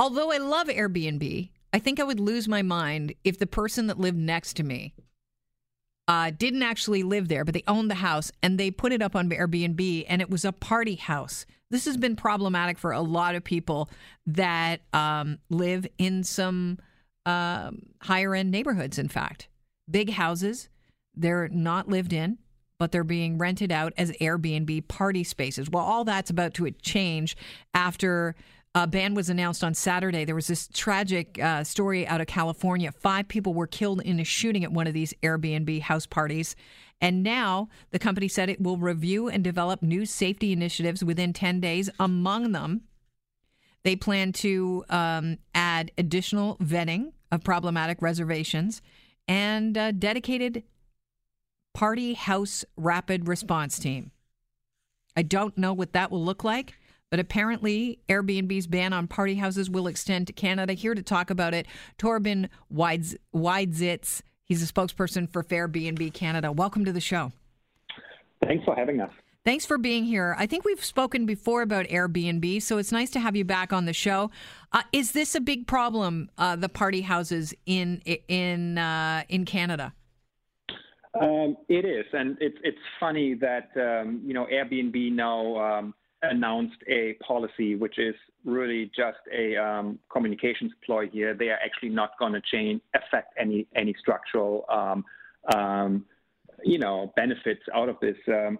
[0.00, 4.00] Although I love Airbnb, I think I would lose my mind if the person that
[4.00, 4.94] lived next to me
[6.08, 9.14] uh, didn't actually live there, but they owned the house and they put it up
[9.14, 11.44] on Airbnb and it was a party house.
[11.70, 13.90] This has been problematic for a lot of people
[14.26, 16.78] that um, live in some
[17.26, 19.48] um, higher end neighborhoods, in fact.
[19.90, 20.70] Big houses,
[21.14, 22.38] they're not lived in,
[22.78, 25.68] but they're being rented out as Airbnb party spaces.
[25.68, 27.36] Well, all that's about to change
[27.74, 28.34] after
[28.74, 30.24] a ban was announced on Saturday.
[30.24, 32.92] There was this tragic uh, story out of California.
[32.92, 36.54] Five people were killed in a shooting at one of these Airbnb house parties.
[37.00, 41.60] And now the company said it will review and develop new safety initiatives within 10
[41.60, 41.90] days.
[41.98, 42.82] Among them,
[43.82, 48.82] they plan to um, add additional vetting of problematic reservations
[49.26, 50.62] and a dedicated
[51.74, 54.12] party house rapid response team.
[55.16, 56.74] I don't know what that will look like.
[57.10, 60.74] But apparently, Airbnb's ban on party houses will extend to Canada.
[60.74, 61.66] Here to talk about it,
[61.98, 64.22] Thorben Wieditz.
[64.44, 66.52] He's a spokesperson for Fairbnb Canada.
[66.52, 67.32] Welcome to the show.
[68.44, 69.10] Thanks for having us.
[69.44, 70.36] Thanks for being here.
[70.38, 73.86] I think we've spoken before about Airbnb, so it's nice to have you back on
[73.86, 74.30] the show.
[74.72, 76.30] Uh, is this a big problem?
[76.36, 79.94] Uh, the party houses in in uh, in Canada.
[81.20, 86.76] Um, it is, and it's it's funny that um, you know Airbnb now um, announced
[86.86, 91.34] a policy which is really just a um, communications ploy here.
[91.34, 95.04] They are actually not going to change affect any any structural um,
[95.54, 96.04] um,
[96.64, 98.16] you know benefits out of this.
[98.28, 98.58] Um,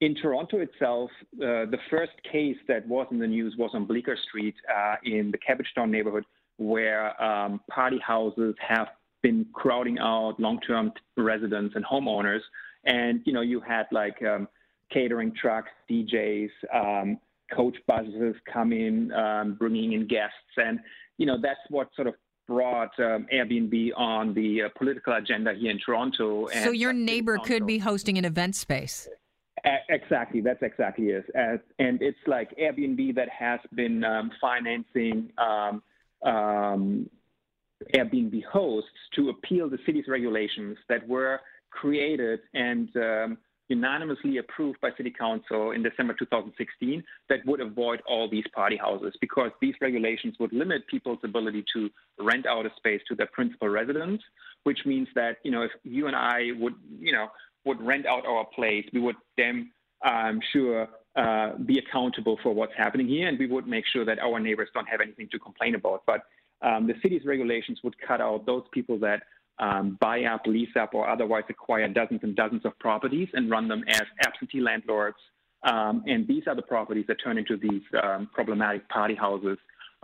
[0.00, 4.16] in Toronto itself, uh, the first case that was in the news was on Bleecker
[4.28, 6.24] Street uh, in the Cabbagetown neighborhood,
[6.56, 8.88] where um, party houses have
[9.22, 12.40] been crowding out long-term residents and homeowners.
[12.84, 14.20] And you know, you had like
[14.92, 17.18] catering trucks, DJs, um,
[17.54, 20.80] coach buses come in, um, bringing in guests, and
[21.18, 22.14] you know that's what sort of
[22.48, 26.48] brought um, Airbnb on the uh, political agenda here in Toronto.
[26.48, 29.08] so your neighbor could be hosting an event space.
[29.88, 31.24] Exactly, that's exactly it.
[31.78, 35.82] and it's like Airbnb that has been um, financing um,
[36.24, 37.08] um,
[37.94, 43.38] Airbnb hosts to appeal the city's regulations that were created and um,
[43.76, 49.14] unanimously approved by City Council in December 2016 that would avoid all these party houses
[49.20, 51.88] because these regulations would limit people's ability to
[52.18, 54.20] rent out a space to their principal residence,
[54.64, 57.28] which means that, you know, if you and I would, you know,
[57.64, 59.70] would rent out our place, we would then,
[60.04, 64.18] um, sure, uh, be accountable for what's happening here, and we would make sure that
[64.18, 66.02] our neighbors don't have anything to complain about.
[66.06, 66.20] But
[66.62, 69.22] um, the city's regulations would cut out those people that
[69.62, 73.68] um, buy up, lease up, or otherwise acquire dozens and dozens of properties and run
[73.68, 75.16] them as absentee landlords.
[75.62, 79.58] Um, and these are the properties that turn into these um, problematic party houses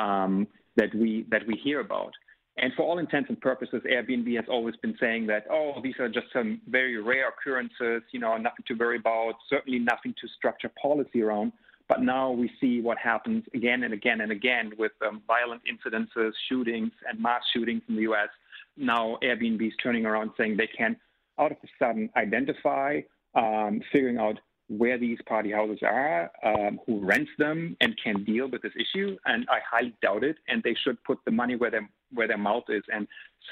[0.00, 0.46] um,
[0.76, 2.12] that we that we hear about.
[2.58, 6.08] And for all intents and purposes, Airbnb has always been saying that, oh, these are
[6.08, 10.70] just some very rare occurrences, you know, nothing to worry about, certainly nothing to structure
[10.80, 11.52] policy around.
[11.88, 16.32] But now we see what happens again and again and again with um, violent incidences,
[16.48, 18.28] shootings, and mass shootings in the U.S
[18.76, 20.96] now Airbnb is turning around saying they can,
[21.38, 23.00] out of a sudden, identify,
[23.34, 24.38] um, figuring out
[24.68, 29.16] where these party houses are, um, who rents them, and can deal with this issue.
[29.26, 30.36] And I highly doubt it.
[30.48, 33.06] And they should put the money where their where their mouth is and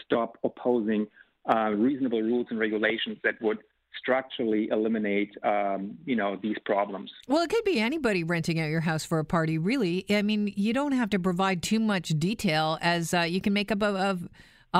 [0.04, 1.06] stop opposing
[1.48, 3.58] uh, reasonable rules and regulations that would
[3.98, 7.10] structurally eliminate, um, you know, these problems.
[7.26, 9.58] Well, it could be anybody renting out your house for a party.
[9.58, 13.52] Really, I mean, you don't have to provide too much detail, as uh, you can
[13.52, 14.18] make up of a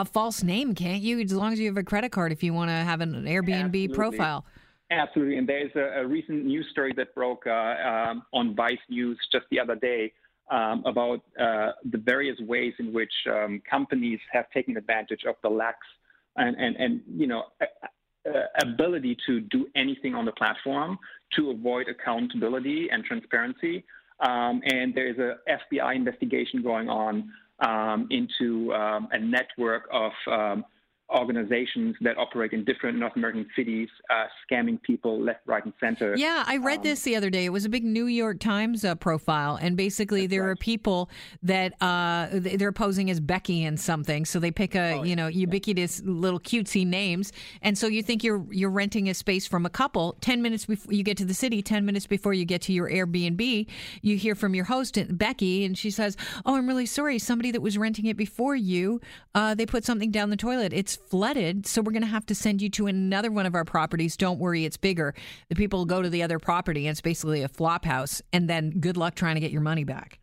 [0.05, 1.21] false name, can't you?
[1.21, 3.65] As long as you have a credit card, if you want to have an Airbnb
[3.65, 3.89] Absolutely.
[3.89, 4.45] profile.
[4.91, 9.19] Absolutely, and there's a, a, recent news story that broke uh, um, on Vice News
[9.31, 10.15] just the other day
[10.51, 15.49] um, about uh, the various ways in which um, companies have taken advantage of the
[15.51, 15.79] lax
[16.37, 17.45] and, and, and you know
[18.61, 20.99] ability to do anything on the platform
[21.35, 23.85] to avoid accountability and transparency.
[24.21, 30.13] Um, and there is a FBI investigation going on um, into um, a network of
[30.31, 30.65] um,
[31.11, 36.15] organizations that operate in different North American cities, uh, scamming people left, right, and center.
[36.17, 37.47] Yeah, I read um, this the other day.
[37.47, 40.51] It was a big New York Times uh, profile, and basically there right.
[40.51, 41.09] are people
[41.43, 45.29] that uh, they're posing as Becky and something, so they pick a oh, you know
[45.29, 46.11] ubiquitous yeah.
[46.11, 47.33] little cutesy names,
[47.63, 50.17] and so you think you're you're renting a space from a couple.
[50.21, 52.89] Ten minutes before you get to the city, ten minutes before you get to your
[52.89, 53.67] Airbnb,
[54.03, 57.19] you hear from your host Becky, and she says, "Oh, I'm really sorry.
[57.19, 59.01] Somebody that was renting it before you,
[59.35, 60.73] uh, they put something down the toilet.
[60.73, 63.65] It's flooded, so we're going to have to send you to another one of our
[63.65, 64.17] properties.
[64.17, 65.15] Don't worry, it's bigger.
[65.49, 68.71] The people go to the other property, and it's basically a flop house, and then
[68.81, 70.19] good luck trying to get your money back.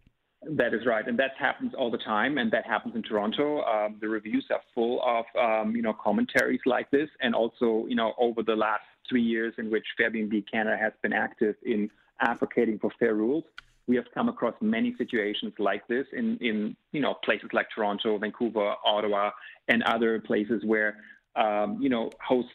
[0.48, 3.64] That is right, and that happens all the time, and that happens in Toronto.
[3.64, 7.96] Um, the reviews are full of um, you know commentaries like this, and also you
[7.96, 11.90] know over the last three years in which Fairbnb Canada has been active in
[12.22, 13.44] advocating for fair rules,
[13.88, 18.18] we have come across many situations like this in in you know places like Toronto,
[18.18, 19.32] Vancouver, Ottawa,
[19.68, 20.98] and other places where
[21.36, 22.52] um, you know hosts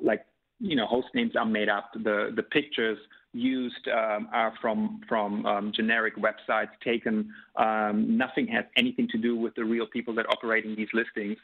[0.00, 0.24] like
[0.60, 2.98] you know host names are made up, the the pictures
[3.34, 7.32] used um, are from from um, generic websites taken.
[7.56, 11.36] Um, nothing has anything to do with the real people that operate in these listings,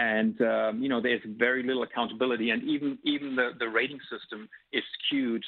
[0.00, 4.48] and um, you know there's very little accountability, and even even the the rating system
[4.72, 5.44] is skewed.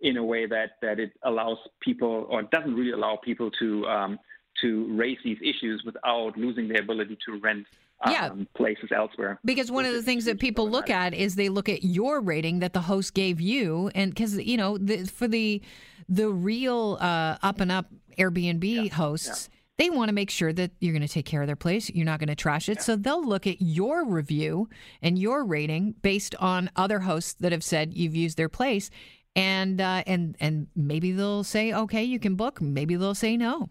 [0.00, 4.18] In a way that, that it allows people or doesn't really allow people to um,
[4.62, 7.66] to raise these issues without losing their ability to rent
[8.04, 8.30] um, Yeah.
[8.54, 9.40] places elsewhere.
[9.44, 12.60] Because one of the things that people look at is they look at your rating
[12.60, 15.62] that the host gave you, and because you know the, for the
[16.08, 17.86] the real uh, up and up
[18.16, 19.48] Airbnb hosts,
[19.78, 21.90] they want to make sure that you're going to take care of their place.
[21.90, 24.68] You're not going to trash it, so they'll look at your review
[25.02, 28.90] and your rating based on other hosts that have said you've used their place,
[29.38, 32.60] and uh, and and maybe they'll say okay, you can book.
[32.60, 33.70] Maybe they'll say no.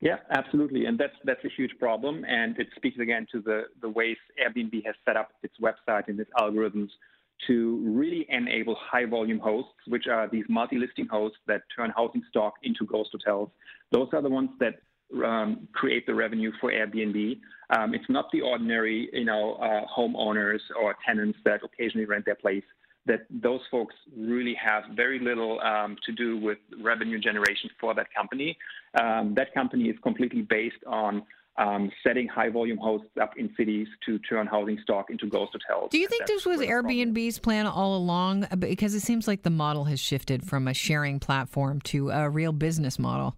[0.00, 3.88] Yeah, absolutely, and that's that's a huge problem, and it speaks again to the the
[3.88, 6.88] ways Airbnb has set up its website and its algorithms
[7.46, 12.54] to really enable high volume hosts, which are these multi-listing hosts that turn housing stock
[12.62, 13.48] into ghost hotels.
[13.92, 14.74] Those are the ones that
[15.24, 17.40] um, create the revenue for Airbnb.
[17.70, 22.34] Um, it's not the ordinary, you know, uh, homeowners or tenants that occasionally rent their
[22.34, 22.64] place.
[23.06, 28.12] That those folks really have very little um, to do with revenue generation for that
[28.14, 28.56] company.
[29.00, 31.22] Um, that company is completely based on
[31.56, 35.90] um, setting high volume hosts up in cities to turn housing stock into ghost hotels.
[35.90, 38.44] Do you think this was where the problem Airbnb's plan all along?
[38.44, 42.28] Uh, Because it seems like the model has shifted from a sharing platform to a
[42.28, 43.36] real business model.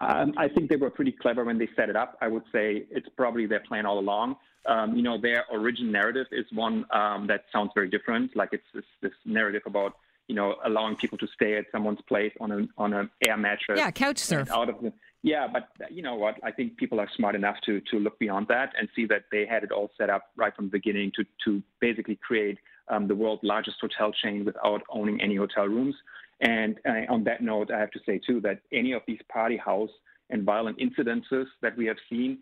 [0.00, 2.16] Um, I think they were pretty clever when they set it up.
[2.20, 4.36] I would say it's probably their plan all along.
[4.66, 8.36] Um, you know, their origin narrative is one um, that sounds very different.
[8.36, 9.94] Like it's this, this narrative about
[10.26, 13.78] you know allowing people to stay at someone's place on a on an air mattress.
[13.78, 14.50] Yeah, couch surf.
[14.50, 16.36] Out of the yeah, but you know what?
[16.44, 19.46] I think people are smart enough to to look beyond that and see that they
[19.46, 22.58] had it all set up right from the beginning to to basically create
[22.88, 25.94] um, the world's largest hotel chain without owning any hotel rooms.
[26.40, 29.56] And uh, on that note, I have to say too that any of these party
[29.56, 29.90] house
[30.30, 32.38] and violent incidences that we have seen,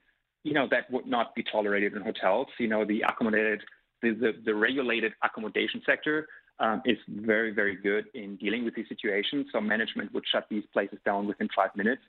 [0.47, 2.47] you know, that would not be tolerated in hotels.
[2.59, 3.63] You know, the accommodated,
[4.01, 6.29] the, the, the regulated accommodation sector
[6.61, 9.47] um, is very, very good in dealing with these situations.
[9.53, 12.03] So management would shut these places down within five minutes.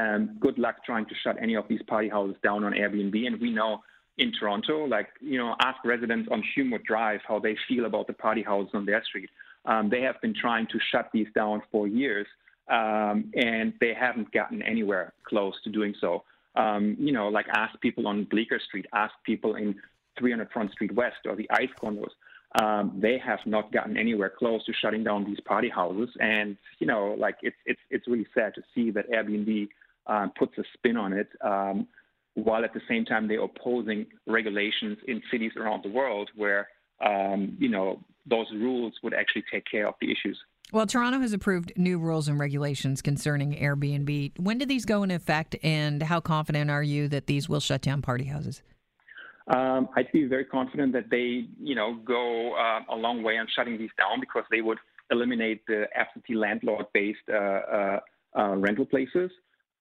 [0.00, 3.26] Um, good luck trying to shut any of these party houses down on Airbnb.
[3.26, 3.80] And we know
[4.18, 8.12] in Toronto, like, you know, ask residents on Humewood Drive how they feel about the
[8.12, 9.30] party houses on their street.
[9.64, 12.28] Um, they have been trying to shut these down for years,
[12.68, 16.22] um, and they haven't gotten anywhere close to doing so.
[16.56, 19.76] Um, you know, like ask people on Bleecker Street, ask people in
[20.18, 22.10] 300 Front Street West or the ICE condos.
[22.60, 26.86] Um, they have not gotten anywhere close to shutting down these party houses, and you
[26.86, 29.68] know, like it's it's it's really sad to see that Airbnb
[30.08, 31.86] uh, puts a spin on it, um,
[32.34, 36.66] while at the same time they're opposing regulations in cities around the world where
[37.06, 40.38] um, you know those rules would actually take care of the issues.
[40.72, 44.38] Well, Toronto has approved new rules and regulations concerning Airbnb.
[44.38, 47.82] When do these go into effect, and how confident are you that these will shut
[47.82, 48.62] down party houses?
[49.48, 53.48] Um, I'd be very confident that they, you know, go uh, a long way on
[53.56, 54.78] shutting these down because they would
[55.10, 58.00] eliminate the absentee landlord-based uh, uh,
[58.38, 59.28] uh, rental places,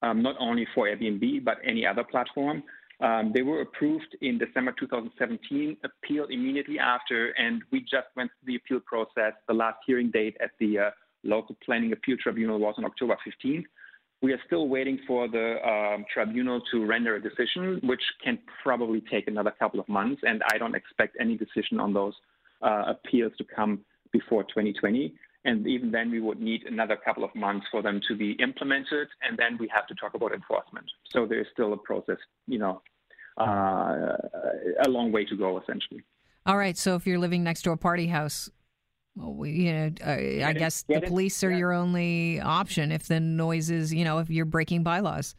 [0.01, 2.63] um, not only for Airbnb but any other platform.
[3.01, 8.53] Um, they were approved in December 2017, appealed immediately after, and we just went through
[8.53, 9.33] the appeal process.
[9.47, 10.89] The last hearing date at the uh,
[11.23, 13.63] local planning appeal tribunal was on October 15th.
[14.21, 19.01] We are still waiting for the um, tribunal to render a decision, which can probably
[19.09, 20.21] take another couple of months.
[20.25, 22.13] And I don't expect any decision on those
[22.61, 23.79] uh, appeals to come
[24.11, 25.13] before 2020.
[25.45, 29.07] And even then, we would need another couple of months for them to be implemented.
[29.21, 30.85] And then we have to talk about enforcement.
[31.11, 32.17] So there is still a process,
[32.47, 32.81] you know,
[33.37, 34.17] uh,
[34.85, 36.03] a long way to go, essentially.
[36.45, 36.77] All right.
[36.77, 38.49] So if you're living next to a party house,
[39.15, 41.57] well, we, you know, uh, I it, guess the get it, police are yeah.
[41.57, 45.35] your only option if the noise is, you know, if you're breaking bylaws.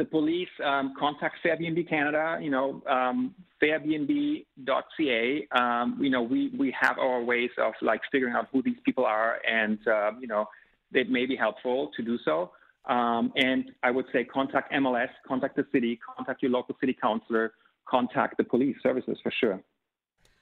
[0.00, 5.48] The police um, contact Fairbnb Canada, you know, um, fairbnb.ca.
[5.52, 9.04] Um, you know, we, we have our ways of like figuring out who these people
[9.04, 10.46] are, and uh, you know,
[10.94, 12.50] it may be helpful to do so.
[12.86, 17.52] Um, and I would say contact MLS, contact the city, contact your local city councilor,
[17.86, 19.60] contact the police services for sure.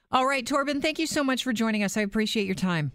[0.09, 1.97] All right, Thorben, thank you so much for joining us.
[1.97, 2.93] I appreciate your time.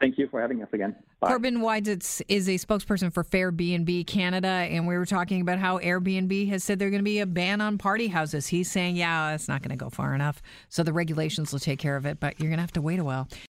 [0.00, 0.94] Thank you for having us again.
[1.18, 1.28] Bye.
[1.28, 6.62] Corbin is a spokesperson for Fairbnb Canada, and we were talking about how Airbnb has
[6.62, 8.46] said they're going to be a ban on party houses.
[8.46, 10.40] He's saying, yeah, it's not going to go far enough.
[10.68, 13.00] So the regulations will take care of it, but you're going to have to wait
[13.00, 13.28] a while.